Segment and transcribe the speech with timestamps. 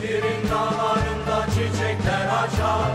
[0.00, 2.90] İzmir'in dağlarında çiçekler açar.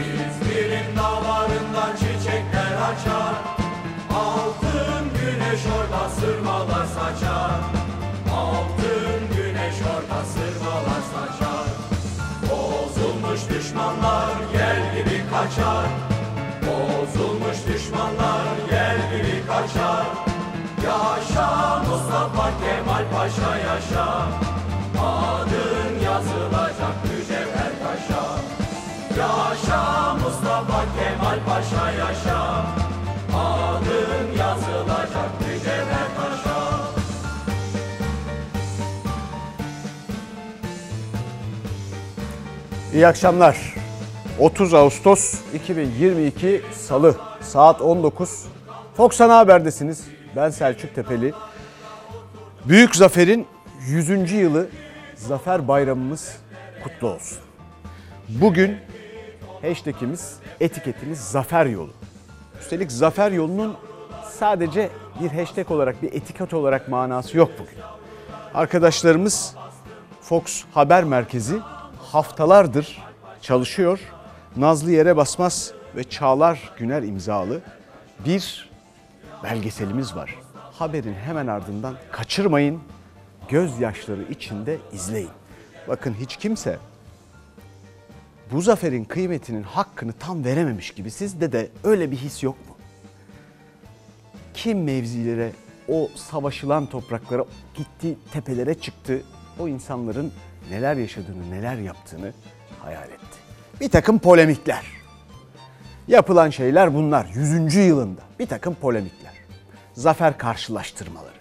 [0.00, 3.34] İzmir'in dağlarında çiçekler açar.
[4.14, 7.60] Altın güneş orada sırmalar saçar.
[8.34, 11.68] Altın güneş orada sırmalar saçar.
[12.50, 15.86] Bozulmuş düşmanlar gel gibi kaçar.
[16.62, 20.06] Bozulmuş düşmanlar gel gibi kaçar.
[20.84, 24.41] Yaşa Mustafa Kemal Paşa yaşa
[42.94, 43.74] İyi akşamlar.
[44.38, 48.46] 30 Ağustos 2022 Salı saat 19.
[48.96, 50.04] Fox Ana Haber'desiniz.
[50.36, 51.32] Ben Selçuk Tepeli.
[52.64, 53.46] Büyük Zafer'in
[53.86, 54.32] 100.
[54.32, 54.66] yılı
[55.14, 56.36] Zafer Bayramımız
[56.84, 57.38] kutlu olsun.
[58.28, 58.76] Bugün
[59.62, 61.90] hashtagimiz, etiketimiz Zafer Yolu.
[62.60, 63.76] Üstelik Zafer Yolu'nun
[64.38, 67.78] sadece bir hashtag olarak, bir etiket olarak manası yok bugün.
[68.54, 69.54] Arkadaşlarımız
[70.20, 71.56] Fox Haber Merkezi
[72.12, 73.02] haftalardır
[73.42, 74.00] çalışıyor.
[74.56, 77.60] Nazlı Yere Basmaz ve Çağlar Güner imzalı
[78.26, 78.70] bir
[79.42, 80.34] belgeselimiz var.
[80.72, 82.80] Haberin hemen ardından kaçırmayın,
[83.48, 85.30] gözyaşları içinde izleyin.
[85.88, 86.78] Bakın hiç kimse
[88.52, 92.76] bu zaferin kıymetinin hakkını tam verememiş gibi sizde de öyle bir his yok mu?
[94.54, 95.52] Kim mevzilere,
[95.88, 99.22] o savaşılan topraklara gitti, tepelere çıktı,
[99.58, 100.32] o insanların
[100.70, 102.32] neler yaşadığını, neler yaptığını
[102.80, 103.38] hayal etti.
[103.80, 104.84] Bir takım polemikler.
[106.08, 107.26] Yapılan şeyler bunlar.
[107.34, 107.74] 100.
[107.74, 109.32] yılında bir takım polemikler.
[109.94, 111.32] Zafer karşılaştırmaları.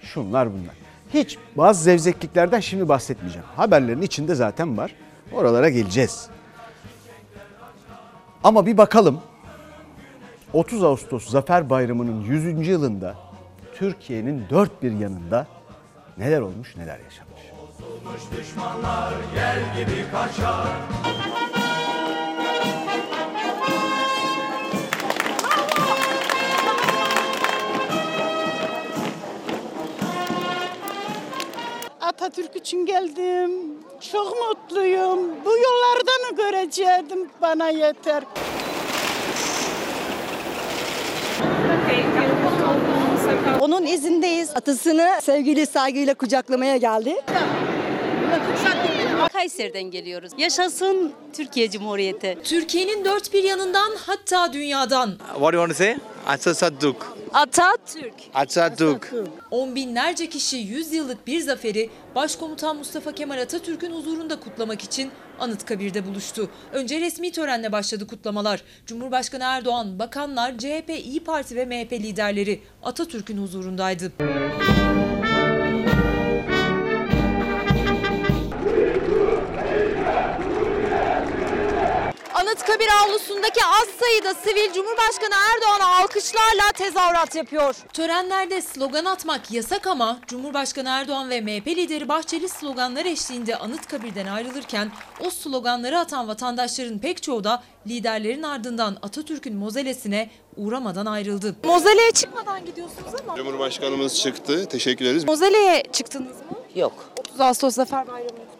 [0.00, 0.74] Şunlar bunlar.
[1.14, 3.46] Hiç bazı zevzekliklerden şimdi bahsetmeyeceğim.
[3.56, 4.94] Haberlerin içinde zaten var.
[5.32, 6.28] Oralara geleceğiz.
[8.44, 9.20] Ama bir bakalım
[10.52, 12.68] 30 Ağustos Zafer Bayramı'nın 100.
[12.68, 13.14] yılında
[13.74, 15.46] Türkiye'nin dört bir yanında
[16.18, 17.40] neler olmuş neler yaşanmış.
[17.80, 20.66] Bozulmuş düşmanlar gel gibi kaçar
[32.00, 33.50] Atatürk için geldim.
[34.12, 35.18] Çok mutluyum.
[35.44, 38.22] Bu yollarda mı göreceğim bana yeter.
[43.60, 44.50] Onun izindeyiz.
[44.54, 47.16] Atısını sevgili saygıyla kucaklamaya geldi.
[49.32, 50.32] Kayseri'den geliyoruz.
[50.38, 52.38] Yaşasın Türkiye Cumhuriyeti.
[52.44, 55.96] Türkiye'nin dört bir yanından hatta dünyadan What do you want to say?
[56.26, 56.96] Atatürk.
[57.32, 58.14] Atatürk.
[58.34, 59.14] Atatürk.
[59.50, 66.06] on binlerce kişi 100 yıllık bir zaferi Başkomutan Mustafa Kemal Atatürk'ün huzurunda kutlamak için Anıtkabir'de
[66.06, 66.50] buluştu.
[66.72, 68.62] Önce resmi törenle başladı kutlamalar.
[68.86, 74.12] Cumhurbaşkanı Erdoğan, bakanlar, CHP, İyi Parti ve MHP liderleri Atatürk'ün huzurundaydı.
[82.66, 87.74] Anıtkabir avlusundaki az sayıda sivil Cumhurbaşkanı Erdoğan'a alkışlarla tezahürat yapıyor.
[87.92, 94.90] Törenlerde slogan atmak yasak ama Cumhurbaşkanı Erdoğan ve MHP lideri Bahçeli sloganlar eşliğinde Anıtkabir'den ayrılırken
[95.20, 101.56] o sloganları atan vatandaşların pek çoğu da liderlerin ardından Atatürk'ün mozelesine uğramadan ayrıldı.
[101.64, 104.68] Mozeleye çıkmadan gidiyorsunuz ama Cumhurbaşkanımız çıktı.
[104.68, 105.24] Teşekkür ederiz.
[105.24, 106.58] mozeleye çıktınız mı?
[106.74, 106.92] Yok.
[107.18, 108.55] 30 Ağustos Zafer Bayramı'nı.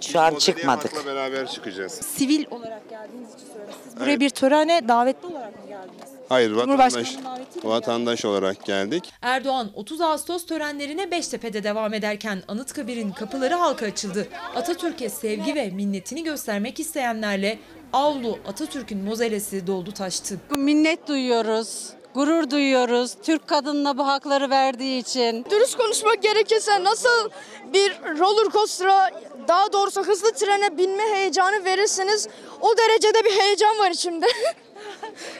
[0.00, 1.06] Şu an çıkmadık.
[1.06, 1.92] Beraber çıkacağız.
[1.92, 3.74] Sivil olarak geldiğiniz için soruyorum.
[3.84, 4.20] Siz buraya Evet.
[4.20, 6.10] bir törene davetli olarak mı geldiniz?
[6.28, 9.12] Hayır, vatandaş, Cumhurbaşkanının davetiyle mi vatandaş olarak geldik.
[9.22, 14.28] Erdoğan 30 Ağustos törenlerine Beştepe'de devam ederken Anıtkabir'in kapıları halka açıldı.
[14.56, 17.58] Atatürk'e sevgi ve minnetini göstermek isteyenlerle
[17.92, 20.36] avlu Atatürk'ün mozelesi doldu taştı.
[20.56, 21.86] Minnet duyuyoruz.
[22.14, 23.16] Gurur duyuyoruz.
[23.22, 25.44] Türk kadınına bu hakları verdiği için.
[25.50, 27.30] Dürüst konuşmak gerekirse nasıl
[27.72, 29.10] bir roller coaster'a
[29.50, 32.28] daha doğrusu hızlı trene binme heyecanı verirsiniz
[32.60, 34.26] o derecede bir heyecan var içimde.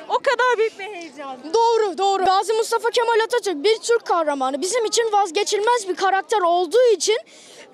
[0.08, 1.36] O kadar büyük bir heyecan.
[1.54, 2.24] doğru doğru.
[2.24, 4.60] Gazi Mustafa Kemal Atatürk bir Türk kahramanı.
[4.60, 7.18] Bizim için vazgeçilmez bir karakter olduğu için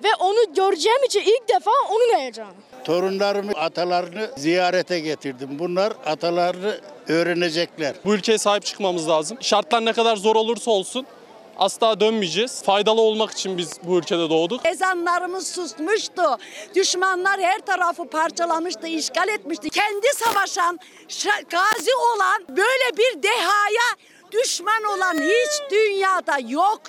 [0.03, 2.53] ve onu göreceğim için ilk defa onun heyecanı.
[2.83, 5.49] Torunlarımı, atalarını ziyarete getirdim.
[5.59, 7.95] Bunlar atalarını öğrenecekler.
[8.05, 9.37] Bu ülkeye sahip çıkmamız lazım.
[9.41, 11.05] Şartlar ne kadar zor olursa olsun
[11.59, 12.63] asla dönmeyeceğiz.
[12.63, 14.65] Faydalı olmak için biz bu ülkede doğduk.
[14.65, 16.21] Ezanlarımız susmuştu.
[16.75, 19.69] Düşmanlar her tarafı parçalamıştı, işgal etmişti.
[19.69, 23.87] Kendi savaşan, şa- gazi olan, böyle bir dehaya
[24.31, 26.81] düşman olan hiç dünyada yok.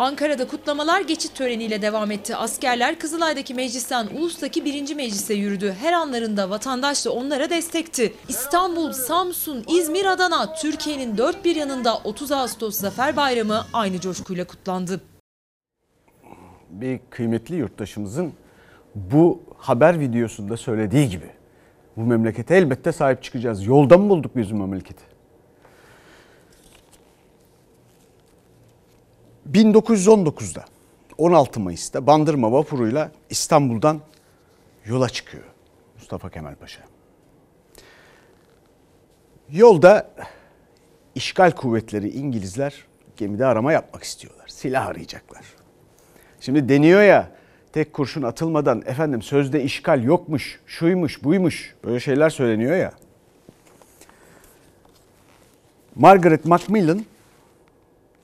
[0.00, 2.36] Ankara'da kutlamalar geçit töreniyle devam etti.
[2.36, 5.74] Askerler Kızılay'daki meclisten Ulus'taki birinci meclise yürüdü.
[5.80, 8.12] Her anlarında vatandaş da onlara destekti.
[8.28, 15.00] İstanbul, Samsun, İzmir, Adana, Türkiye'nin dört bir yanında 30 Ağustos Zafer Bayramı aynı coşkuyla kutlandı.
[16.70, 18.32] Bir kıymetli yurttaşımızın
[18.94, 21.30] bu haber videosunda söylediği gibi
[21.96, 23.66] bu memlekete elbette sahip çıkacağız.
[23.66, 25.09] Yolda mı bulduk biz bu memleketi?
[29.52, 30.64] 1919'da
[31.18, 34.00] 16 Mayıs'ta Bandırma vapuruyla İstanbul'dan
[34.84, 35.44] yola çıkıyor
[35.94, 36.82] Mustafa Kemal Paşa.
[39.50, 40.10] Yolda
[41.14, 42.84] işgal kuvvetleri İngilizler
[43.16, 44.48] gemide arama yapmak istiyorlar.
[44.48, 45.44] Silah arayacaklar.
[46.40, 47.30] Şimdi deniyor ya
[47.72, 52.92] tek kurşun atılmadan efendim sözde işgal yokmuş, şuymuş, buymuş böyle şeyler söyleniyor ya.
[55.94, 57.04] Margaret Macmillan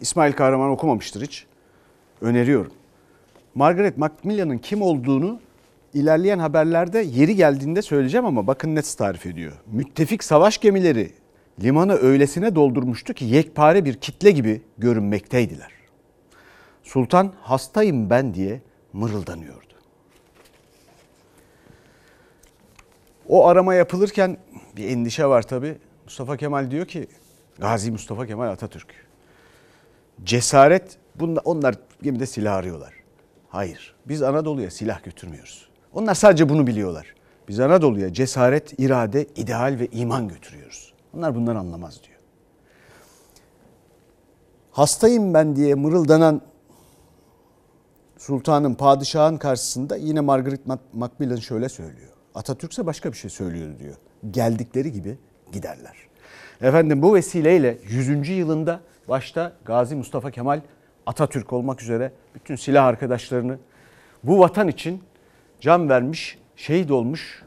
[0.00, 1.46] İsmail Kahraman okumamıştır hiç.
[2.20, 2.72] Öneriyorum.
[3.54, 5.40] Margaret Macmillan'ın kim olduğunu
[5.94, 9.52] ilerleyen haberlerde yeri geldiğinde söyleyeceğim ama bakın net tarif ediyor.
[9.66, 11.12] Müttefik savaş gemileri
[11.62, 15.72] limanı öylesine doldurmuştu ki yekpare bir kitle gibi görünmekteydiler.
[16.82, 18.60] Sultan hastayım ben diye
[18.93, 19.66] mırıldanıyordu.
[23.28, 24.37] O arama yapılırken
[24.76, 25.76] bir endişe var tabi.
[26.04, 27.08] Mustafa Kemal diyor ki
[27.58, 29.06] Gazi Mustafa Kemal Atatürk.
[30.24, 32.94] Cesaret bunda onlar gemide silah arıyorlar.
[33.48, 33.94] Hayır.
[34.08, 35.68] Biz Anadolu'ya silah götürmüyoruz.
[35.92, 37.14] Onlar sadece bunu biliyorlar.
[37.48, 40.94] Biz Anadolu'ya cesaret, irade, ideal ve iman götürüyoruz.
[41.16, 42.18] Onlar bundan anlamaz diyor.
[44.70, 46.40] Hastayım ben diye mırıldanan
[48.19, 50.60] sultanın, padişahın karşısında yine Margaret
[50.92, 52.12] Macmillan şöyle söylüyor.
[52.34, 53.94] Atatürk ise başka bir şey söylüyor diyor.
[54.30, 55.19] Geldikleri gibi
[55.52, 55.96] giderler.
[56.60, 58.28] Efendim bu vesileyle 100.
[58.28, 60.61] yılında başta Gazi Mustafa Kemal
[61.06, 63.58] Atatürk olmak üzere bütün silah arkadaşlarını
[64.25, 65.03] bu vatan için
[65.61, 67.44] can vermiş, şehit olmuş,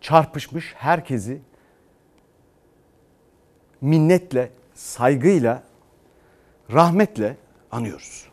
[0.00, 1.40] çarpışmış herkesi
[3.80, 5.62] minnetle, saygıyla,
[6.72, 7.36] rahmetle
[7.72, 8.28] anıyoruz.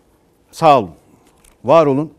[0.51, 0.91] Sağ olun,
[1.63, 2.13] var olun.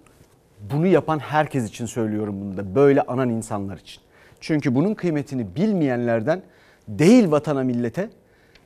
[0.73, 2.75] Bunu yapan herkes için söylüyorum bunu da.
[2.75, 4.03] Böyle anan insanlar için.
[4.41, 6.43] Çünkü bunun kıymetini bilmeyenlerden
[6.89, 8.11] değil vatana millete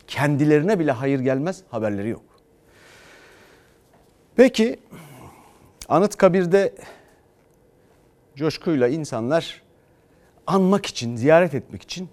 [0.07, 2.25] kendilerine bile hayır gelmez haberleri yok.
[4.37, 4.77] Peki
[5.89, 6.75] Anıtkabir'de
[8.37, 9.63] coşkuyla insanlar
[10.47, 12.09] anmak için, ziyaret etmek için,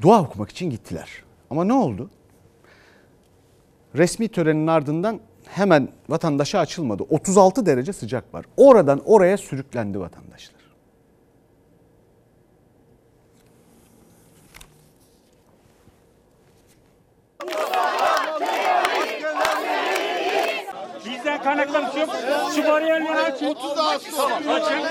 [0.00, 1.10] dua okumak için gittiler.
[1.50, 2.10] Ama ne oldu?
[3.94, 7.02] Resmi törenin ardından hemen vatandaşa açılmadı.
[7.02, 8.44] 36 derece sıcak var.
[8.56, 10.61] Oradan oraya sürüklendi vatandaşlar.
[21.42, 22.10] Bizden kaynaklanmış yok.
[22.56, 23.46] Şu bariyerleri açın.
[23.46, 24.20] 30 Ağustos.
[24.20, 24.82] Açın.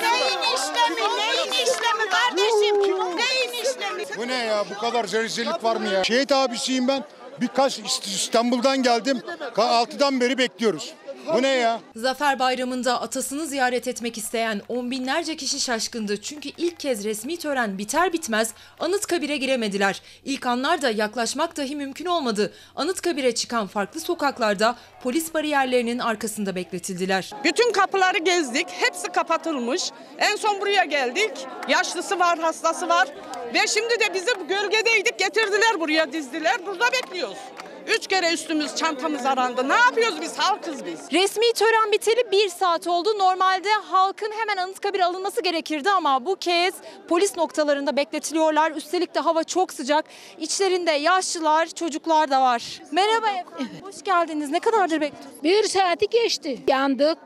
[0.00, 1.00] Neyin işlemi?
[1.18, 2.80] Neyin işlemi kardeşim?
[3.16, 4.04] Neyin işlemi?
[4.18, 4.64] Bu ne ya?
[4.74, 6.04] Bu kadar rezillik var mı ya?
[6.04, 7.04] Şehit abisiyim ben.
[7.40, 9.22] Birkaç İstanbul'dan geldim.
[9.56, 10.94] 6'dan beri bekliyoruz.
[11.32, 11.80] Bu ne ya?
[11.96, 16.20] Zafer Bayramı'nda atasını ziyaret etmek isteyen on binlerce kişi şaşkındı.
[16.22, 20.02] Çünkü ilk kez resmi tören biter bitmez Anıtkabir'e giremediler.
[20.24, 22.52] İlk anlarda yaklaşmak dahi mümkün olmadı.
[22.76, 27.30] Anıtkabir'e çıkan farklı sokaklarda polis bariyerlerinin arkasında bekletildiler.
[27.44, 28.66] Bütün kapıları gezdik.
[28.70, 29.90] Hepsi kapatılmış.
[30.18, 31.46] En son buraya geldik.
[31.68, 33.08] Yaşlısı var, hastası var.
[33.54, 35.18] Ve şimdi de bizi gölgedeydik.
[35.18, 36.66] Getirdiler buraya dizdiler.
[36.66, 37.38] Burada bekliyoruz.
[37.86, 39.68] Üç kere üstümüz çantamız arandı.
[39.68, 40.38] Ne yapıyoruz biz?
[40.38, 41.00] Halkız biz.
[41.12, 43.18] Resmi tören biteli bir saat oldu.
[43.18, 46.74] Normalde halkın hemen Anıtkabir'e alınması gerekirdi ama bu kez
[47.08, 48.70] polis noktalarında bekletiliyorlar.
[48.70, 50.04] Üstelik de hava çok sıcak.
[50.38, 52.80] İçlerinde yaşlılar, çocuklar da var.
[52.92, 53.68] Merhaba efendim.
[53.82, 54.50] Hoş geldiniz.
[54.50, 55.42] Ne kadardır bekliyorsunuz?
[55.42, 56.58] Bir saati geçti.
[56.68, 57.18] Yandık.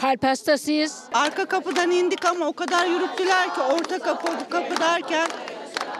[0.00, 1.02] Kalp hastasıyız.
[1.14, 5.28] Arka kapıdan indik ama o kadar yürüttüler ki orta kapı bu kapı derken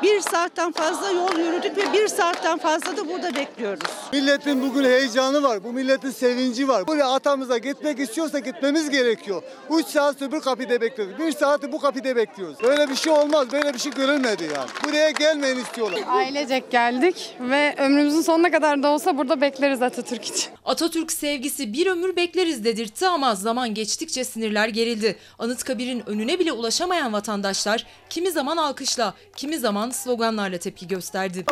[0.02, 3.90] bir saatten fazla yol yürüdük ve bir saatten fazla da burada bekliyoruz.
[4.12, 5.64] Milletin bugün heyecanı var.
[5.64, 6.86] Bu milletin sevinci var.
[6.86, 9.42] Buraya atamıza gitmek istiyorsa gitmemiz gerekiyor.
[9.70, 11.18] 3 saat öbür kapıda bekliyoruz.
[11.18, 12.56] 1 saati bu kapıda bekliyoruz.
[12.62, 13.52] Böyle bir şey olmaz.
[13.52, 14.68] Böyle bir şey görülmedi yani.
[14.84, 16.00] Buraya gelmeyin istiyorlar.
[16.08, 20.52] Ailecek geldik ve ömrümüzün sonuna kadar da olsa burada bekleriz Atatürk için.
[20.64, 25.16] Atatürk sevgisi bir ömür bekleriz dedirtti ama zaman geçtikçe sinirler gerildi.
[25.38, 31.45] Anıtkabir'in önüne bile ulaşamayan vatandaşlar kimi zaman alkışla, kimi zaman sloganlarla tepki gösterdi.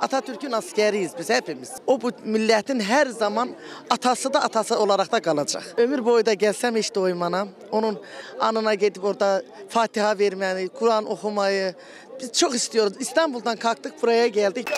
[0.00, 1.70] Atatürk'ün askeriyiz biz hepimiz.
[1.86, 3.48] O bu milletin her zaman
[3.90, 5.74] atası da atası olarak da kalacak.
[5.76, 7.48] Ömür boyu da gelsem hiç doymana.
[7.72, 7.98] Onun
[8.40, 11.74] anına gidip orada Fatiha vermeyi, Kur'an okumayı
[12.20, 12.92] biz çok istiyoruz.
[13.00, 14.68] İstanbul'dan kalktık buraya geldik.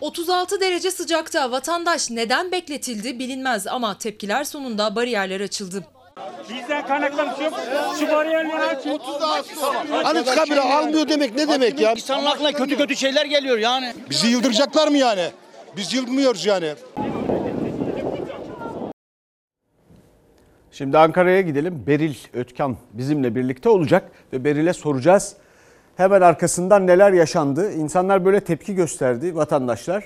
[0.00, 5.84] ...36 derece sıcakta vatandaş neden bekletildi bilinmez ama tepkiler sonunda bariyerler açıldı.
[6.50, 7.52] Bizden kaynaklanmış yok.
[7.98, 9.00] Şu bariyerleri açın.
[10.04, 11.92] Anıtkabir'i almıyor demek ne demek ya?
[11.92, 13.94] İnsanın aklına kötü kötü şeyler geliyor yani.
[14.10, 15.30] Bizi yıldıracaklar mı yani?
[15.76, 16.74] Biz yıldırmıyoruz yani.
[20.72, 21.84] Şimdi Ankara'ya gidelim.
[21.86, 25.36] Beril Ötkan bizimle birlikte olacak ve Beril'e soracağız.
[25.96, 27.72] Hemen arkasından neler yaşandı?
[27.72, 30.04] İnsanlar böyle tepki gösterdi vatandaşlar.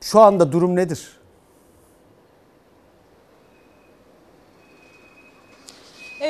[0.00, 1.08] Şu anda durum nedir?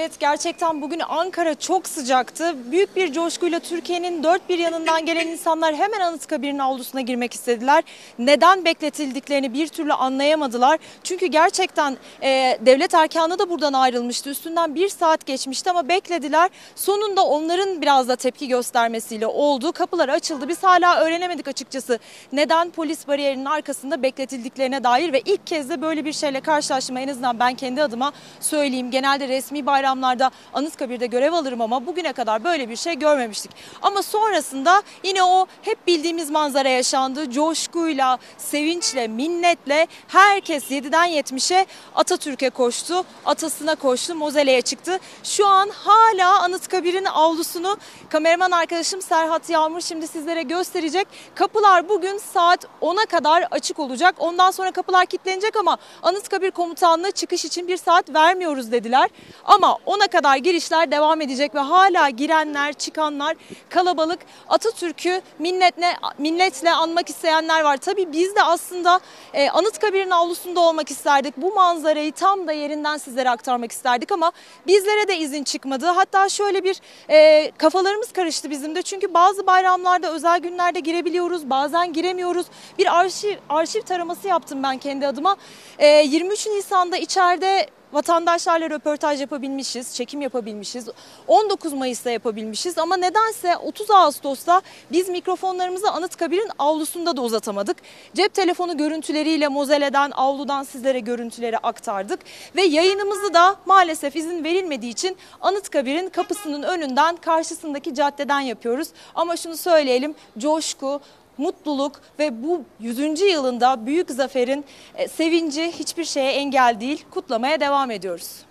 [0.04, 2.54] Evet gerçekten bugün Ankara çok sıcaktı.
[2.70, 7.84] Büyük bir coşkuyla Türkiye'nin dört bir yanından gelen insanlar hemen Anıtkabir'in avlusuna girmek istediler.
[8.18, 10.78] Neden bekletildiklerini bir türlü anlayamadılar.
[11.04, 14.30] Çünkü gerçekten e, devlet erkanı da buradan ayrılmıştı.
[14.30, 16.50] Üstünden bir saat geçmişti ama beklediler.
[16.76, 19.72] Sonunda onların biraz da tepki göstermesiyle oldu.
[19.72, 20.48] Kapılar açıldı.
[20.48, 21.98] Biz hala öğrenemedik açıkçası
[22.32, 26.96] neden polis bariyerinin arkasında bekletildiklerine dair ve ilk kez de böyle bir şeyle karşılaştım.
[26.96, 28.90] En azından ben kendi adıma söyleyeyim.
[28.90, 33.50] Genelde resmi bayramlarda Anıtkabir'de görev alırım ama bugüne kadar böyle bir şey görmemiştik.
[33.82, 37.30] Ama sonrasında yine o hep bildiğimiz manzara yaşandı.
[37.30, 43.04] Coşkuyla, sevinçle, minnetle herkes 7'den 70'e Atatürk'e koştu.
[43.24, 44.98] Atasına koştu, Mozelle'ye çıktı.
[45.22, 47.76] Şu an hala Anıtkabir'in avlusunu
[48.08, 51.08] kameraman arkadaşım Serhat Yağmur şimdi sizlere gösterecek.
[51.34, 54.14] Kapılar bugün saat 10'a kadar açık olacak.
[54.18, 59.10] Ondan sonra kapılar kilitlenecek ama Anıtkabir Komutanlığı çıkış için bir saat vermiyoruz dediler.
[59.44, 63.36] Ama 10'a kadar girişler devam edecek ve hala girenler, çıkanlar
[63.68, 64.18] kalabalık.
[64.48, 67.76] Atatürk'ü minnetle, minnetle anmak isteyenler var.
[67.76, 69.00] Tabii biz de aslında
[69.34, 71.36] e, Anıtkabir'in avlusunda olmak isterdik.
[71.36, 74.32] Bu manzarayı tam da yerinden sizlere aktarmak isterdik ama
[74.66, 75.86] bizlere de izin çıkmadı.
[75.86, 78.82] Hatta şöyle bir e, kafalarımız karıştı bizim de.
[78.82, 82.46] Çünkü bazı bayramlarda, özel günlerde girebiliyoruz, bazen giremiyoruz.
[82.78, 85.36] Bir arşiv, arşiv taraması yaptım ben kendi adıma.
[85.78, 90.88] E, 23 Nisan'da içeride vatandaşlarla röportaj yapabilmişiz, çekim yapabilmişiz.
[91.28, 97.76] 19 Mayıs'ta yapabilmişiz ama nedense 30 Ağustos'ta biz mikrofonlarımızı Anıtkabir'in avlusunda da uzatamadık.
[98.14, 102.20] Cep telefonu görüntüleriyle Mozelle'den, avludan sizlere görüntüleri aktardık
[102.56, 108.88] ve yayınımızı da maalesef izin verilmediği için Anıtkabir'in kapısının önünden, karşısındaki caddeden yapıyoruz.
[109.14, 111.00] Ama şunu söyleyelim, coşku,
[111.38, 113.20] mutluluk ve bu 100.
[113.20, 114.64] yılında büyük zaferin
[114.94, 117.04] e, sevinci hiçbir şeye engel değil.
[117.10, 118.42] Kutlamaya devam ediyoruz.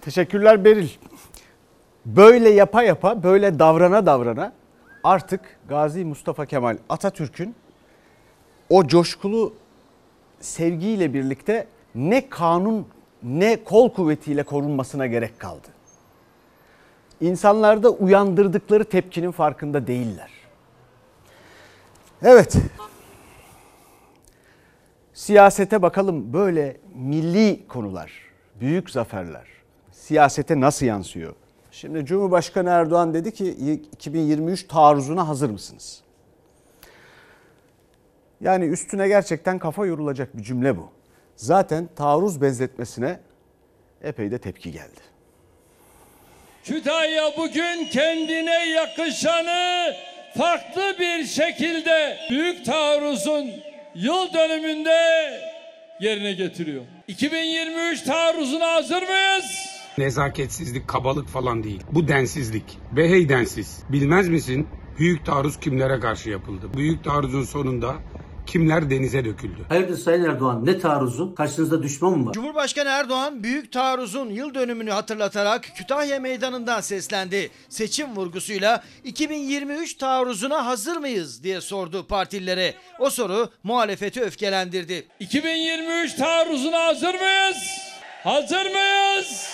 [0.00, 0.88] Teşekkürler Beril.
[2.06, 4.52] Böyle yapa yapa, böyle davrana davrana
[5.04, 7.54] artık Gazi Mustafa Kemal Atatürk'ün
[8.70, 9.54] o coşkulu
[10.40, 12.86] sevgiyle birlikte ne kanun
[13.22, 15.68] ne kol kuvvetiyle korunmasına gerek kaldı.
[17.20, 20.30] İnsanlarda uyandırdıkları tepkinin farkında değiller.
[22.22, 22.56] Evet.
[25.14, 28.12] Siyasete bakalım böyle milli konular,
[28.60, 29.56] büyük zaferler
[30.06, 31.34] siyasete nasıl yansıyor?
[31.70, 33.50] Şimdi Cumhurbaşkanı Erdoğan dedi ki
[33.92, 36.02] 2023 taarruzuna hazır mısınız?
[38.40, 40.90] Yani üstüne gerçekten kafa yorulacak bir cümle bu.
[41.36, 43.20] Zaten taarruz benzetmesine
[44.02, 45.00] epey de tepki geldi.
[46.64, 49.94] Kütahya bugün kendine yakışanı
[50.38, 53.50] farklı bir şekilde büyük taarruzun
[53.94, 54.90] yıl dönümünde
[56.00, 56.84] yerine getiriyor.
[57.08, 59.44] 2023 taarruzuna hazır mıyız?
[59.98, 61.80] Nezaketsizlik, kabalık falan değil.
[61.92, 62.78] Bu densizlik.
[62.96, 63.78] Ve hey densiz.
[63.88, 64.68] Bilmez misin?
[64.98, 66.66] Büyük taarruz kimlere karşı yapıldı?
[66.76, 67.94] Büyük taarruzun sonunda
[68.46, 69.56] kimler denize döküldü?
[69.68, 71.34] Hayırdır Sayın Erdoğan ne taarruzu?
[71.34, 72.32] Karşınızda düşman mı var?
[72.32, 77.50] Cumhurbaşkanı Erdoğan büyük taarruzun yıl dönümünü hatırlatarak Kütahya Meydanı'ndan seslendi.
[77.68, 82.74] Seçim vurgusuyla 2023 taarruzuna hazır mıyız diye sordu partililere.
[82.98, 85.06] O soru muhalefeti öfkelendirdi.
[85.20, 87.56] 2023 taarruzuna hazır mıyız?
[88.24, 89.48] Hazır mıyız?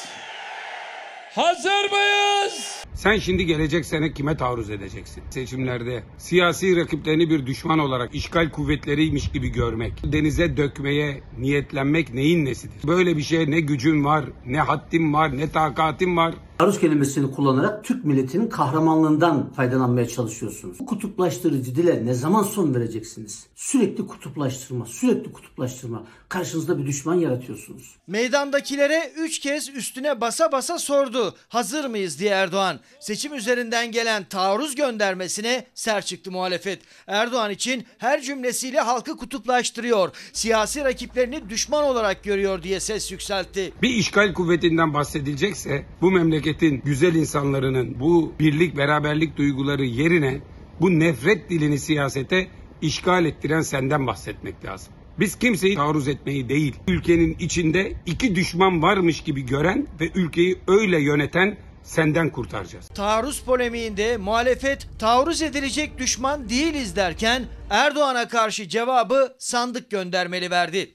[1.34, 2.84] Hazır mıyız?
[2.94, 5.22] Sen şimdi gelecek sene kime taarruz edeceksin?
[5.30, 12.88] Seçimlerde siyasi rakiplerini bir düşman olarak işgal kuvvetleriymiş gibi görmek, denize dökmeye niyetlenmek neyin nesidir?
[12.88, 16.34] Böyle bir şeye ne gücün var, ne haddim var, ne takatim var.
[16.58, 20.80] Taarruz kelimesini kullanarak Türk milletinin kahramanlığından faydalanmaya çalışıyorsunuz.
[20.80, 23.46] Bu kutuplaştırıcı dile ne zaman son vereceksiniz?
[23.54, 26.04] Sürekli kutuplaştırma, sürekli kutuplaştırma.
[26.28, 27.96] Karşınızda bir düşman yaratıyorsunuz.
[28.06, 31.21] Meydandakilere 3 kez üstüne basa basa sordu.
[31.48, 32.80] Hazır mıyız diye Erdoğan.
[33.00, 36.82] Seçim üzerinden gelen taarruz göndermesine sert çıktı muhalefet.
[37.06, 40.10] Erdoğan için her cümlesiyle halkı kutuplaştırıyor.
[40.32, 43.72] Siyasi rakiplerini düşman olarak görüyor diye ses yükseltti.
[43.82, 50.40] Bir işgal kuvvetinden bahsedilecekse bu memleketin güzel insanlarının bu birlik beraberlik duyguları yerine
[50.80, 52.48] bu nefret dilini siyasete
[52.82, 54.94] işgal ettiren senden bahsetmek lazım.
[55.18, 61.00] Biz kimseyi taarruz etmeyi değil, ülkenin içinde iki düşman varmış gibi gören ve ülkeyi öyle
[61.00, 62.88] yöneten senden kurtaracağız.
[62.88, 70.94] Taarruz polemiğinde muhalefet taarruz edilecek düşman değiliz derken Erdoğan'a karşı cevabı sandık göndermeli verdi.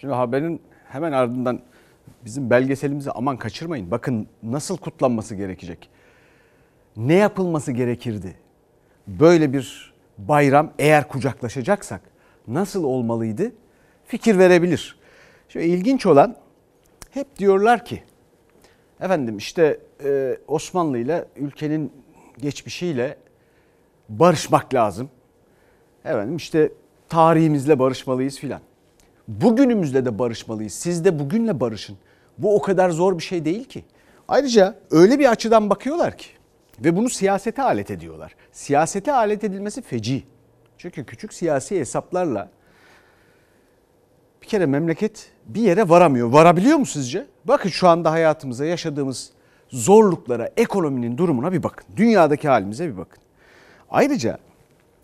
[0.00, 1.62] Şimdi haberin hemen ardından
[2.24, 3.90] bizim belgeselimizi aman kaçırmayın.
[3.90, 5.88] Bakın nasıl kutlanması gerekecek.
[6.96, 8.36] Ne yapılması gerekirdi?
[9.06, 12.09] Böyle bir bayram eğer kucaklaşacaksak
[12.54, 13.52] nasıl olmalıydı?
[14.06, 14.98] Fikir verebilir.
[15.48, 16.36] Şimdi ilginç olan
[17.10, 18.02] hep diyorlar ki
[19.00, 21.92] efendim işte e, Osmanlı ile ülkenin
[22.38, 23.16] geçmişiyle
[24.08, 25.10] barışmak lazım.
[26.04, 26.72] Efendim işte
[27.08, 28.60] tarihimizle barışmalıyız filan.
[29.28, 30.72] Bugünümüzle de barışmalıyız.
[30.72, 31.96] Siz de bugünle barışın.
[32.38, 33.84] Bu o kadar zor bir şey değil ki.
[34.28, 36.26] Ayrıca öyle bir açıdan bakıyorlar ki
[36.84, 38.34] ve bunu siyasete alet ediyorlar.
[38.52, 40.24] Siyasete alet edilmesi feci.
[40.80, 42.50] Çünkü küçük siyasi hesaplarla
[44.42, 46.28] bir kere memleket bir yere varamıyor.
[46.28, 47.26] Varabiliyor mu sizce?
[47.44, 49.30] Bakın şu anda hayatımıza yaşadığımız
[49.68, 51.86] zorluklara, ekonominin durumuna bir bakın.
[51.96, 53.22] Dünyadaki halimize bir bakın.
[53.90, 54.38] Ayrıca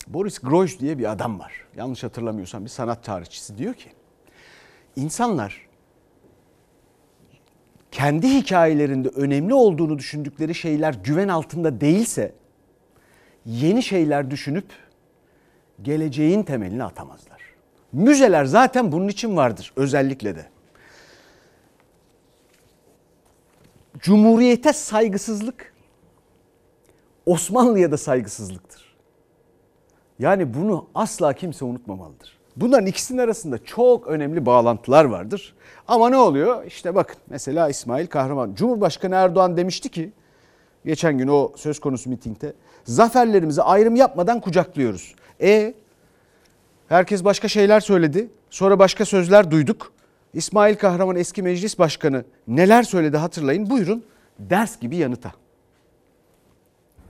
[0.06, 1.52] Boris Groys diye bir adam var.
[1.76, 3.88] Yanlış hatırlamıyorsam bir sanat tarihçisi diyor ki
[4.96, 5.66] insanlar
[7.90, 12.32] kendi hikayelerinde önemli olduğunu düşündükleri şeyler güven altında değilse
[13.46, 14.85] yeni şeyler düşünüp
[15.82, 17.40] geleceğin temelini atamazlar.
[17.92, 20.46] Müzeler zaten bunun için vardır özellikle de.
[23.98, 25.72] Cumhuriyete saygısızlık
[27.26, 28.96] Osmanlı'ya da saygısızlıktır.
[30.18, 32.38] Yani bunu asla kimse unutmamalıdır.
[32.56, 35.54] Bunların ikisinin arasında çok önemli bağlantılar vardır.
[35.88, 36.64] Ama ne oluyor?
[36.64, 38.54] İşte bakın mesela İsmail Kahraman.
[38.54, 40.12] Cumhurbaşkanı Erdoğan demişti ki
[40.84, 42.52] geçen gün o söz konusu mitingde
[42.84, 45.14] zaferlerimizi ayrım yapmadan kucaklıyoruz.
[45.40, 45.74] E
[46.88, 48.28] herkes başka şeyler söyledi.
[48.50, 49.92] Sonra başka sözler duyduk.
[50.34, 53.70] İsmail Kahraman eski meclis başkanı neler söyledi hatırlayın.
[53.70, 54.04] Buyurun
[54.38, 55.32] ders gibi yanıta.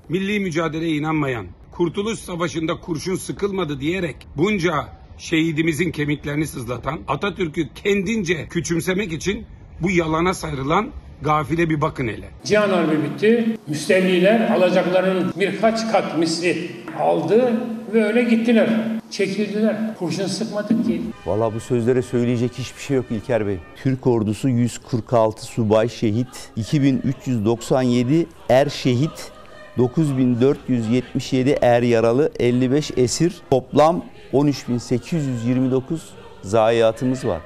[0.08, 9.12] milli mücadeleye inanmayan, Kurtuluş Savaşı'nda kurşun sıkılmadı diyerek bunca şehidimizin kemiklerini sızlatan, Atatürk'ü kendince küçümsemek
[9.12, 9.46] için
[9.80, 10.90] bu yalana sarılan
[11.22, 12.28] gafile bir bakın hele.
[12.44, 13.46] Cihan Harbi bitti.
[13.66, 17.52] Müstevliler alacaklarının birkaç kat misli aldı
[17.94, 18.68] ve öyle gittiler.
[19.10, 19.76] Çekildiler.
[19.98, 21.02] Kurşun sıkmadık ki.
[21.26, 23.58] Valla bu sözlere söyleyecek hiçbir şey yok İlker Bey.
[23.76, 29.32] Türk ordusu 146 subay şehit, 2397 er şehit,
[29.78, 36.10] 9477 er yaralı, 55 esir, toplam 13829
[36.42, 37.40] zayiatımız var.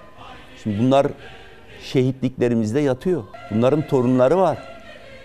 [0.62, 1.06] Şimdi bunlar
[1.82, 3.24] şehitliklerimizde yatıyor.
[3.50, 4.58] Bunların torunları var.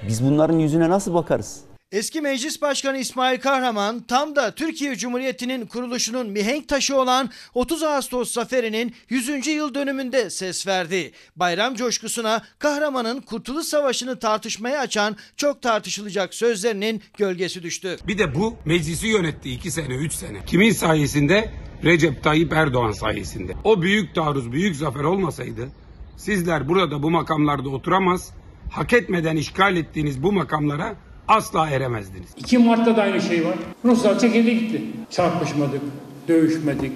[0.08, 1.62] Biz bunların yüzüne nasıl bakarız?
[1.92, 8.32] Eski Meclis Başkanı İsmail Kahraman tam da Türkiye Cumhuriyeti'nin kuruluşunun mihenk taşı olan 30 Ağustos
[8.32, 9.48] zaferinin 100.
[9.48, 11.12] yıl dönümünde ses verdi.
[11.36, 17.98] Bayram coşkusuna Kahraman'ın Kurtuluş Savaşı'nı tartışmaya açan çok tartışılacak sözlerinin gölgesi düştü.
[18.08, 20.46] Bir de bu meclisi yönetti iki sene, üç sene.
[20.46, 21.52] Kimin sayesinde?
[21.84, 23.54] Recep Tayyip Erdoğan sayesinde.
[23.64, 25.70] O büyük taarruz, büyük zafer olmasaydı
[26.18, 28.32] sizler burada bu makamlarda oturamaz,
[28.72, 30.96] hak etmeden işgal ettiğiniz bu makamlara
[31.28, 32.30] asla eremezdiniz.
[32.38, 33.56] 2 Mart'ta da aynı şey var.
[33.86, 34.82] Ruslar çekildi gitti.
[35.10, 35.82] Çarpışmadık,
[36.28, 36.92] dövüşmedik,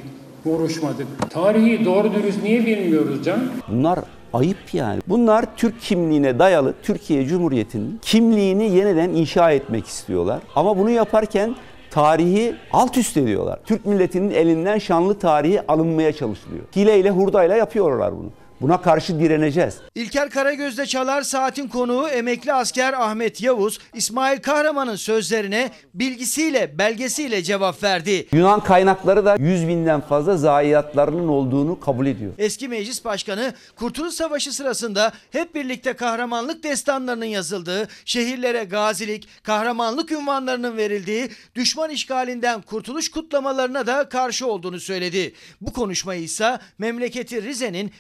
[0.46, 1.08] vuruşmadık.
[1.30, 3.40] Tarihi doğru dürüst niye bilmiyoruz can?
[3.68, 4.00] Bunlar
[4.34, 5.02] ayıp yani.
[5.08, 10.40] Bunlar Türk kimliğine dayalı Türkiye Cumhuriyeti'nin kimliğini yeniden inşa etmek istiyorlar.
[10.56, 11.56] Ama bunu yaparken
[11.92, 13.60] tarihi alt üst ediyorlar.
[13.66, 16.64] Türk milletinin elinden şanlı tarihi alınmaya çalışılıyor.
[16.76, 18.30] Hileyle hurdayla yapıyorlar bunu.
[18.62, 19.76] Buna karşı direneceğiz.
[19.96, 27.84] İlker Karagöz'de Çalar Saat'in konuğu emekli asker Ahmet Yavuz, İsmail Kahraman'ın sözlerine bilgisiyle, belgesiyle cevap
[27.84, 28.28] verdi.
[28.32, 32.34] Yunan kaynakları da 100 binden fazla zayiatlarının olduğunu kabul ediyor.
[32.38, 40.78] Eski meclis başkanı Kurtuluş Savaşı sırasında hep birlikte kahramanlık destanlarının yazıldığı, şehirlere gazilik, kahramanlık ünvanlarının
[40.78, 45.34] verildiği, düşman işgalinden kurtuluş kutlamalarına da karşı olduğunu söyledi.
[45.62, 47.92] Bu konuşmayı ise memleketi Rize'nin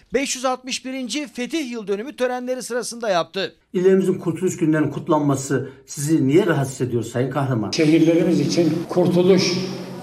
[0.57, 1.27] 561.
[1.33, 3.55] Fetih Yıl Dönümü törenleri sırasında yaptı.
[3.73, 7.71] İlerimizin kurtuluş günlerinin kutlanması sizi niye rahatsız ediyor Sayın Kahraman?
[7.71, 9.53] Şehirlerimiz için kurtuluş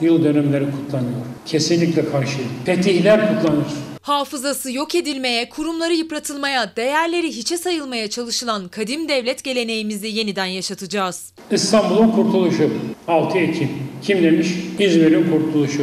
[0.00, 1.20] yıl dönümleri kutlanıyor.
[1.46, 2.50] Kesinlikle karşıyım.
[2.64, 3.66] Fetihler kutlanır.
[4.02, 11.32] Hafızası yok edilmeye, kurumları yıpratılmaya, değerleri hiçe sayılmaya çalışılan kadim devlet geleneğimizi yeniden yaşatacağız.
[11.50, 12.70] İstanbul'un kurtuluşu
[13.08, 13.68] 6 Ekim.
[14.02, 14.48] Kim demiş?
[14.78, 15.82] İzmir'in kurtuluşu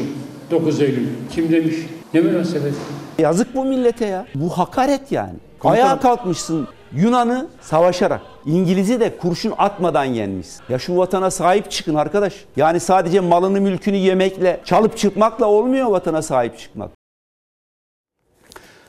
[0.51, 1.07] 9 Eylül.
[1.35, 1.75] Kim demiş?
[2.13, 2.73] Ne münasebet?
[3.19, 4.25] Yazık bu millete ya.
[4.35, 5.33] Bu hakaret yani.
[5.63, 10.47] Ayağa kalkmışsın Yunan'ı savaşarak, İngiliz'i de kurşun atmadan yenmiş.
[10.69, 12.45] Ya şu vatana sahip çıkın arkadaş.
[12.55, 16.91] Yani sadece malını mülkünü yemekle, çalıp çıkmakla olmuyor vatana sahip çıkmak.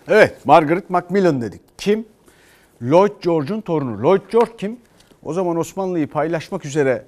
[0.09, 1.61] Evet Margaret Macmillan dedik.
[1.79, 2.07] Kim?
[2.83, 4.03] Lloyd George'un torunu.
[4.03, 4.79] Lloyd George kim?
[5.23, 7.05] O zaman Osmanlı'yı paylaşmak üzere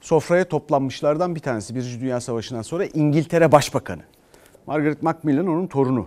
[0.00, 1.74] sofraya toplanmışlardan bir tanesi.
[1.74, 4.02] Birinci Dünya Savaşı'ndan sonra İngiltere Başbakanı.
[4.66, 6.06] Margaret Macmillan onun torunu.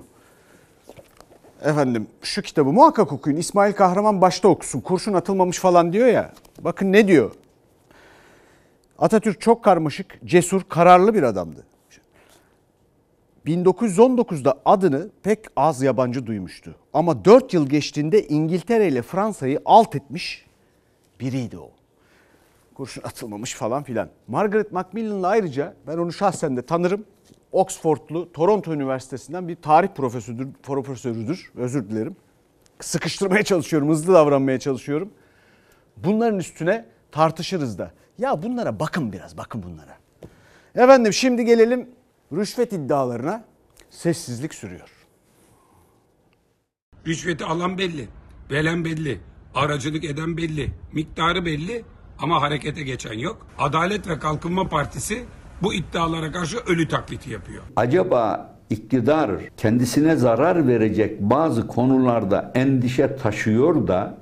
[1.63, 3.38] Efendim şu kitabı muhakkak okuyun.
[3.38, 4.82] İsmail Kahraman başta okusun.
[4.82, 6.34] Kurşun atılmamış falan diyor ya.
[6.60, 7.32] Bakın ne diyor.
[9.00, 11.65] Atatürk çok karmaşık, cesur, kararlı bir adamdı.
[13.46, 16.76] 1919'da adını pek az yabancı duymuştu.
[16.93, 20.46] Ama 4 yıl geçtiğinde İngiltere ile Fransa'yı alt etmiş
[21.20, 21.72] biriydi o.
[22.74, 24.10] Kurşun atılmamış falan filan.
[24.28, 27.06] Margaret Macmillan'la ayrıca ben onu şahsen de tanırım.
[27.51, 31.51] Oxfordlu Toronto Üniversitesi'nden bir tarih profesörüdür, profesörüdür.
[31.55, 32.15] Özür dilerim.
[32.79, 35.10] Sıkıştırmaya çalışıyorum, hızlı davranmaya çalışıyorum.
[35.97, 37.91] Bunların üstüne tartışırız da.
[38.17, 39.97] Ya bunlara bakın biraz, bakın bunlara.
[40.75, 41.89] Efendim şimdi gelelim
[42.33, 43.43] rüşvet iddialarına.
[43.89, 44.89] Sessizlik sürüyor.
[47.07, 48.07] Rüşveti alan belli,
[48.51, 49.19] veren belli,
[49.55, 51.86] aracılık eden belli, miktarı belli
[52.19, 53.47] ama harekete geçen yok.
[53.57, 55.25] Adalet ve Kalkınma Partisi
[55.62, 57.63] bu iddialara karşı ölü taklidi yapıyor.
[57.76, 64.17] Acaba iktidar kendisine zarar verecek bazı konularda endişe taşıyor da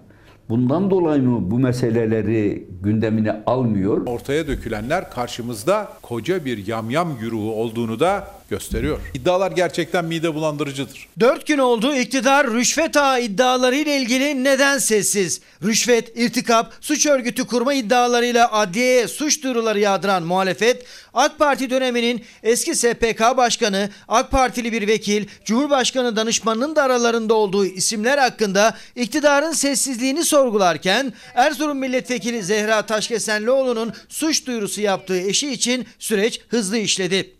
[0.50, 4.08] bundan dolayı mı bu meseleleri gündemine almıyor?
[4.08, 9.00] Ortaya dökülenler karşımızda koca bir yamyam güruhu olduğunu da gösteriyor.
[9.14, 11.08] İddialar gerçekten mide bulandırıcıdır.
[11.20, 15.42] Dört gün oldu iktidar rüşvet ağı iddiaları ile ilgili neden sessiz?
[15.64, 22.76] Rüşvet, irtikap, suç örgütü kurma iddialarıyla adliyeye suç duyuruları yağdıran muhalefet, AK Parti döneminin eski
[22.76, 30.24] SPK Başkanı, AK Partili bir vekil, Cumhurbaşkanı danışmanının da aralarında olduğu isimler hakkında iktidarın sessizliğini
[30.24, 37.36] sorgularken Erzurum Milletvekili Zehra Taşkesenlioğlu'nun suç duyurusu yaptığı eşi için süreç hızlı işledi.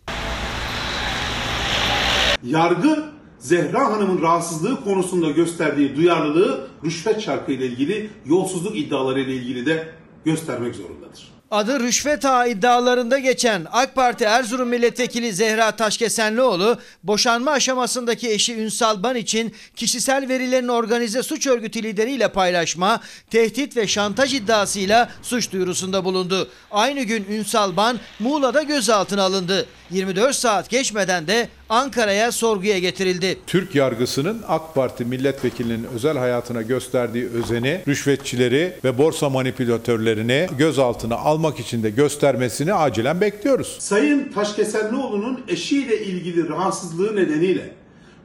[2.46, 3.04] Yargı
[3.38, 9.88] Zehra Hanım'ın rahatsızlığı konusunda gösterdiği duyarlılığı rüşvet çarkı ile ilgili yolsuzluk iddiaları ile ilgili de
[10.24, 11.36] göstermek zorundadır.
[11.50, 19.02] Adı rüşvet ağı iddialarında geçen AK Parti Erzurum Milletvekili Zehra Taşkesenlioğlu, boşanma aşamasındaki eşi Ünsal
[19.02, 26.04] Ban için kişisel verilerin organize suç örgütü lideriyle paylaşma, tehdit ve şantaj iddiasıyla suç duyurusunda
[26.04, 26.48] bulundu.
[26.70, 29.66] Aynı gün Ünsal Ban Muğla'da gözaltına alındı.
[29.90, 33.38] 24 saat geçmeden de Ankara'ya sorguya getirildi.
[33.46, 41.60] Türk yargısının AK Parti milletvekilinin özel hayatına gösterdiği özeni, rüşvetçileri ve borsa manipülatörlerini gözaltına almak
[41.60, 43.76] için de göstermesini acilen bekliyoruz.
[43.80, 47.74] Sayın Taşkesenlioğlu'nun eşiyle ilgili rahatsızlığı nedeniyle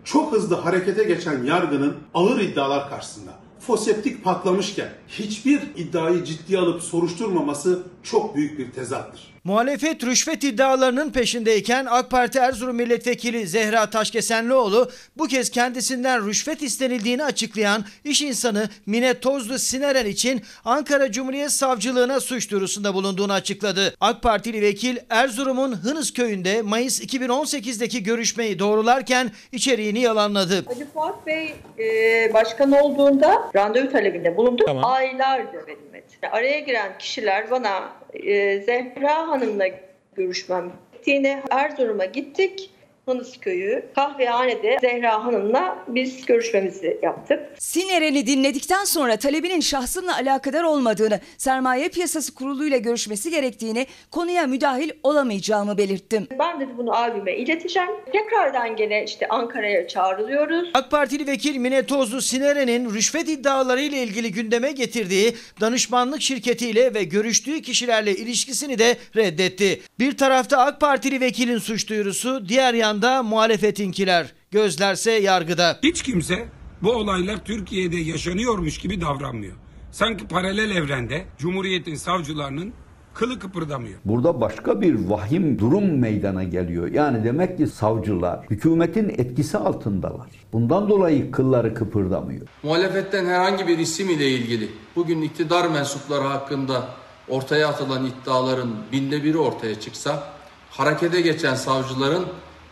[0.03, 7.83] çok hızlı harekete geçen yargının ağır iddialar karşısında foseptik patlamışken hiçbir iddiayı ciddiye alıp soruşturmaması
[8.03, 9.31] çok büyük bir tezattır.
[9.43, 17.23] Muhalefet rüşvet iddialarının peşindeyken AK Parti Erzurum Milletvekili Zehra Taşkesenlioğlu bu kez kendisinden rüşvet istenildiğini
[17.23, 23.95] açıklayan iş insanı Mine Tozlu Sineren için Ankara Cumhuriyet Savcılığına suç duyurusunda bulunduğunu açıkladı.
[23.99, 30.65] AK Partili vekil Erzurum'un Hınıs köyünde Mayıs 2018'deki görüşmeyi doğrularken içeriğini yalanladı.
[30.67, 34.67] Ali Fuat Bey e, başkan olduğunda randevu talebinde bulunduk.
[34.67, 34.85] Tamam.
[34.85, 36.27] Aylarca verilmedi.
[36.31, 39.67] Araya giren kişiler bana e, Zehra Hanım'la
[40.15, 42.70] görüşmem bittiğini Erzurum'a gittik.
[43.05, 47.39] Hınıs köyü kahvehanede Zehra Hanım'la biz görüşmemizi yaptık.
[47.59, 55.77] Sineren'i dinledikten sonra talebinin şahsımla alakadar olmadığını, sermaye piyasası kuruluyla görüşmesi gerektiğini, konuya müdahil olamayacağımı
[55.77, 56.27] belirttim.
[56.39, 57.89] Ben de bunu abime ileteceğim.
[58.11, 60.69] Tekrardan gene işte Ankara'ya çağrılıyoruz.
[60.73, 67.03] AK Partili vekil Mine Tozlu Sineren'in rüşvet iddiaları ile ilgili gündeme getirdiği danışmanlık şirketiyle ve
[67.03, 69.81] görüştüğü kişilerle ilişkisini de reddetti.
[69.99, 74.33] Bir tarafta AK Partili vekilin suç duyurusu, diğer yanda muhalefetinkiler.
[74.51, 75.79] Gözlerse yargıda.
[75.83, 76.45] Hiç kimse
[76.81, 79.53] bu olaylar Türkiye'de yaşanıyormuş gibi davranmıyor.
[79.91, 82.73] Sanki paralel evrende Cumhuriyet'in savcılarının
[83.13, 83.99] kılı kıpırdamıyor.
[84.05, 86.87] Burada başka bir vahim durum meydana geliyor.
[86.87, 90.29] Yani demek ki savcılar hükümetin etkisi altındalar.
[90.53, 92.47] Bundan dolayı kılları kıpırdamıyor.
[92.63, 96.87] Muhalefetten herhangi bir isim ile ilgili bugün iktidar mensupları hakkında
[97.27, 100.23] ortaya atılan iddiaların binde biri ortaya çıksa
[100.69, 102.25] harekete geçen savcıların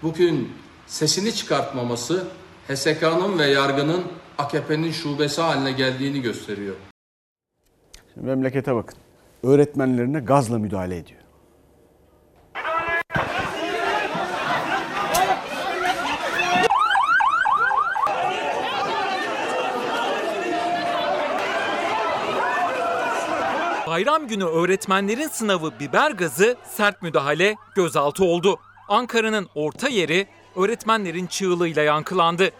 [0.03, 0.51] bugün
[0.87, 2.27] sesini çıkartmaması
[2.67, 4.03] HSK'nın ve yargının
[4.37, 6.75] AKP'nin şubesi haline geldiğini gösteriyor.
[8.13, 8.97] Şimdi memlekete bakın.
[9.43, 11.19] Öğretmenlerine gazla müdahale ediyor.
[23.87, 28.59] Bayram günü öğretmenlerin sınavı biber gazı sert müdahale gözaltı oldu.
[28.89, 32.51] Ankara'nın orta yeri öğretmenlerin çığlığıyla yankılandı.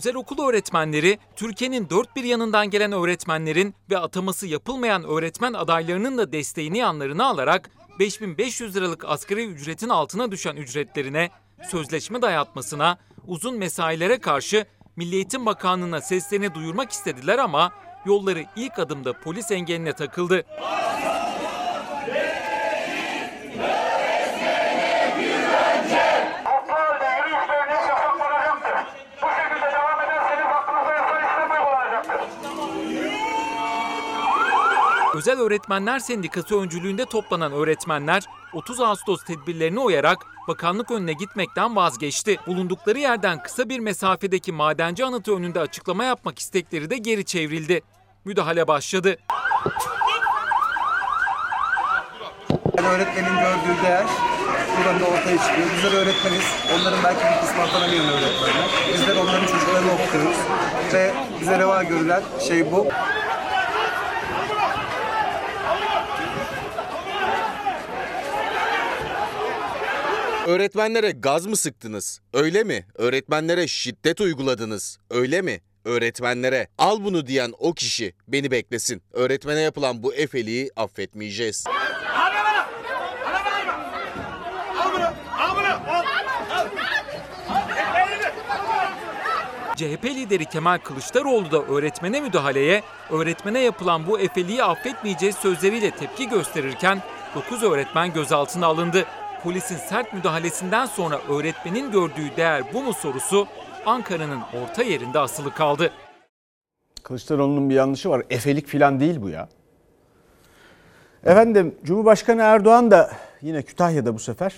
[0.00, 6.32] Özel okul öğretmenleri, Türkiye'nin dört bir yanından gelen öğretmenlerin ve ataması yapılmayan öğretmen adaylarının da
[6.32, 11.30] desteğini yanlarına alarak 5500 liralık asgari ücretin altına düşen ücretlerine,
[11.70, 17.72] sözleşme dayatmasına, uzun mesailere karşı Milli Eğitim Bakanlığı'na seslerini duyurmak istediler ama
[18.06, 20.44] yolları ilk adımda polis engeline takıldı.
[35.20, 42.38] Özel Öğretmenler Sendikası öncülüğünde toplanan öğretmenler 30 Ağustos tedbirlerine uyarak bakanlık önüne gitmekten vazgeçti.
[42.46, 47.80] Bulundukları yerden kısa bir mesafedeki madenci anıtı önünde açıklama yapmak istekleri de geri çevrildi.
[48.24, 49.16] Müdahale başladı.
[52.78, 54.06] Öğretmenin gördüğü değer
[54.78, 55.68] buradan da ortaya çıkıyor.
[55.76, 56.44] Bizler öğretmeniz,
[56.80, 58.68] onların belki bir kısmı atanamayan öğretmenler.
[58.92, 60.38] Bizler onların çocuklarını okutuyoruz
[60.92, 62.86] ve bize reva görülen şey bu.
[70.50, 72.20] Öğretmenlere gaz mı sıktınız?
[72.32, 72.86] Öyle mi?
[72.94, 74.98] Öğretmenlere şiddet uyguladınız?
[75.10, 75.60] Öyle mi?
[75.84, 79.02] Öğretmenlere al bunu diyen o kişi beni beklesin.
[79.12, 81.64] Öğretmene yapılan bu efeliği affetmeyeceğiz.
[89.76, 97.02] CHP lideri Kemal Kılıçdaroğlu da öğretmene müdahaleye, öğretmene yapılan bu efeliği affetmeyeceğiz sözleriyle tepki gösterirken
[97.34, 99.06] 9 öğretmen gözaltına alındı.
[99.42, 103.46] Polisin sert müdahalesinden sonra öğretmenin gördüğü değer bu mu sorusu
[103.86, 105.92] Ankara'nın orta yerinde asılı kaldı.
[107.02, 108.22] Kılıçdaroğlu'nun bir yanlışı var.
[108.30, 109.48] Efelik falan değil bu ya.
[111.24, 114.54] Efendim Cumhurbaşkanı Erdoğan da yine Kütahya'da bu sefer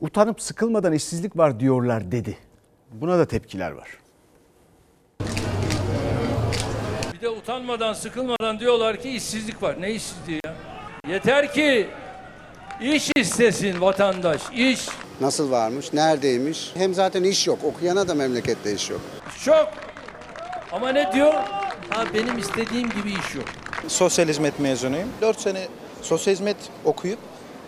[0.00, 2.38] utanıp sıkılmadan işsizlik var diyorlar dedi.
[2.92, 3.88] Buna da tepkiler var.
[7.12, 9.80] Bir de utanmadan, sıkılmadan diyorlar ki işsizlik var.
[9.80, 10.54] Ne işsizliği ya?
[11.08, 11.88] Yeter ki
[12.84, 14.88] iş istesin vatandaş, iş.
[15.20, 16.70] Nasıl varmış, neredeymiş?
[16.74, 17.58] Hem zaten iş yok.
[17.64, 19.00] Okuyana da memlekette iş yok.
[19.44, 19.68] Çok.
[20.72, 21.34] Ama ne diyor?
[21.90, 23.44] Ha benim istediğim gibi iş yok.
[23.88, 25.08] Sosyal hizmet mezunuyum.
[25.20, 25.68] 4 sene
[26.02, 27.18] sosyal hizmet okuyup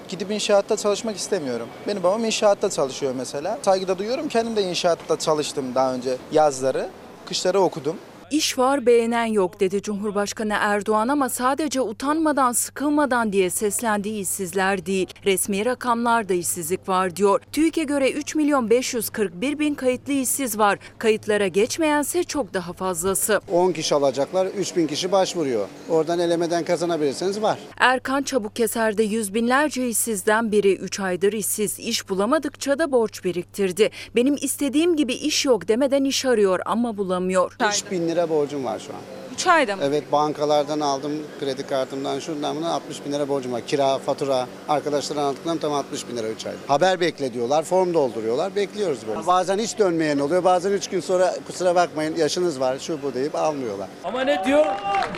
[0.09, 1.69] gidip inşaatta çalışmak istemiyorum.
[1.87, 3.59] Benim babam inşaatta çalışıyor mesela.
[3.63, 4.29] Saygıda duyuyorum.
[4.29, 6.89] Kendim de inşaatta çalıştım daha önce yazları.
[7.27, 7.97] Kışları okudum.
[8.31, 15.07] İş var beğenen yok dedi Cumhurbaşkanı Erdoğan ama sadece utanmadan sıkılmadan diye seslendiği işsizler değil.
[15.25, 17.41] Resmi rakamlarda işsizlik var diyor.
[17.53, 20.79] TÜİK'e göre 3 milyon 541 bin kayıtlı işsiz var.
[20.99, 23.41] Kayıtlara geçmeyense çok daha fazlası.
[23.53, 25.69] 10 kişi alacaklar, 3000 kişi başvuruyor.
[25.89, 27.59] Oradan elemeden kazanabilirseniz var.
[27.77, 31.79] Erkan Çabukkeser'de yüz binlerce işsizden biri 3 aydır işsiz.
[31.79, 33.91] iş bulamadıkça da borç biriktirdi.
[34.17, 37.57] Benim istediğim gibi iş yok demeden iş arıyor ama bulamıyor.
[37.69, 39.01] 3000 lira borcum var şu an.
[39.35, 39.83] 3 ayda mı?
[39.85, 43.61] Evet bankalardan aldım, kredi kartımdan şundan bundan 60 bin lira borcum var.
[43.67, 46.57] Kira, fatura, arkadaşlardan aldıklarım tam 60 bin lira 3 ayda.
[46.67, 49.27] Haber bekle diyorlar, form dolduruyorlar, bekliyoruz böyle.
[49.27, 53.35] Bazen hiç dönmeyen oluyor, bazen 3 gün sonra kusura bakmayın yaşınız var, şu bu deyip
[53.35, 53.89] almıyorlar.
[54.05, 54.67] Ama ne diyor?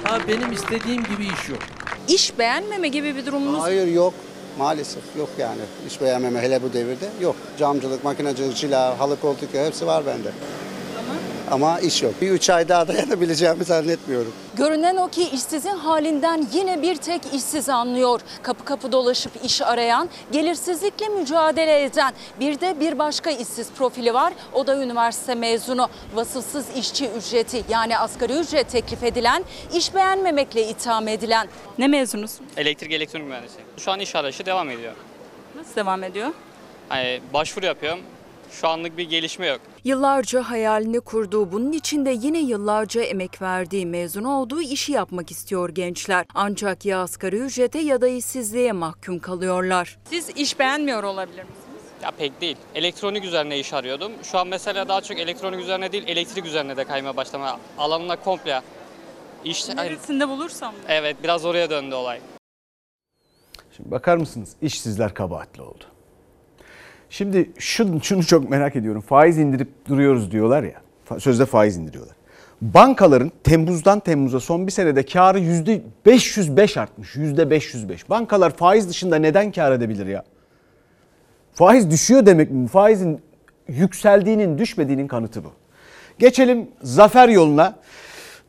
[0.05, 1.59] Ha benim istediğim gibi iş yok.
[2.09, 4.15] İş beğenmeme gibi bir durumunuz Hayır yok.
[4.59, 5.61] Maalesef yok yani.
[5.89, 7.37] İş beğenmeme hele bu devirde yok.
[7.59, 10.29] Camcılık, makinacılık, cila, halı koltuk hepsi var bende.
[11.51, 12.15] Ama iş yok.
[12.21, 14.33] Bir üç ay daha dayanabileceğimi zannetmiyorum.
[14.57, 18.21] Görünen o ki işsizin halinden yine bir tek işsiz anlıyor.
[18.43, 24.33] Kapı kapı dolaşıp iş arayan, gelirsizlikle mücadele eden bir de bir başka işsiz profili var.
[24.53, 25.89] O da üniversite mezunu.
[26.15, 31.49] Vasıfsız işçi ücreti yani asgari ücret teklif edilen, iş beğenmemekle itham edilen.
[31.79, 32.47] Ne mezunusun?
[32.57, 33.57] Elektrik elektronik mühendisi.
[33.77, 34.93] Şu an iş arayışı devam ediyor.
[35.57, 36.29] Nasıl devam ediyor?
[36.89, 38.01] Hani başvuru yapıyorum.
[38.51, 39.61] Şu anlık bir gelişme yok.
[39.85, 46.27] Yıllarca hayalini kurduğu, bunun içinde yine yıllarca emek verdiği, mezun olduğu işi yapmak istiyor gençler.
[46.35, 49.99] Ancak ya asgari ücrete ya da işsizliğe mahkum kalıyorlar.
[50.11, 51.83] Siz iş beğenmiyor olabilir misiniz?
[52.03, 52.57] Ya pek değil.
[52.75, 54.13] Elektronik üzerine iş arıyordum.
[54.23, 58.61] Şu an mesela daha çok elektronik üzerine değil, elektrik üzerine de kaymaya başlama alanına komple.
[59.45, 60.79] İş, Neresinde bulursam da.
[60.89, 62.21] Evet, biraz oraya döndü olay.
[63.77, 64.53] Şimdi bakar mısınız?
[64.63, 65.85] İşsizler kabahatli oldu.
[67.11, 69.01] Şimdi şunu, şunu çok merak ediyorum.
[69.01, 70.81] Faiz indirip duruyoruz diyorlar ya.
[71.18, 72.16] Sözde faiz indiriyorlar.
[72.62, 77.16] Bankaların Temmuz'dan Temmuz'a son bir senede karı %505 artmış.
[77.16, 78.09] %505.
[78.11, 80.25] Bankalar faiz dışında neden kar edebilir ya?
[81.55, 82.68] Faiz düşüyor demek mi?
[82.68, 83.21] Faizin
[83.68, 85.53] yükseldiğinin düşmediğinin kanıtı bu.
[86.18, 87.77] Geçelim zafer yoluna.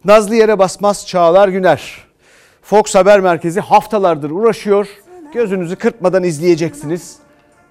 [0.06, 1.98] Nazlı yere basmaz Çağlar Güner.
[2.62, 4.88] Fox Haber Merkezi haftalardır uğraşıyor.
[5.34, 7.17] Gözünüzü kırpmadan izleyeceksiniz.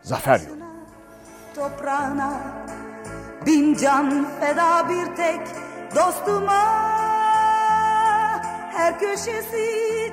[0.02, 0.57] Zafer yolu
[1.58, 2.40] toprağına.
[3.46, 5.40] Bin can feda bir tek
[5.96, 6.64] dostuma.
[8.72, 9.66] Her köşesi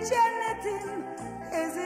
[0.10, 1.06] cennetin
[1.52, 1.85] ezeli.